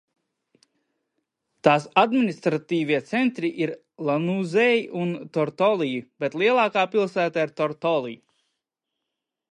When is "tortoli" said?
5.39-5.93, 7.63-8.19